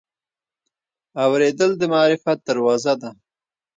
اورېدل 1.23 1.71
د 1.77 1.81
معرفت 1.93 2.37
دروازه 2.47 2.93
ده. 3.01 3.09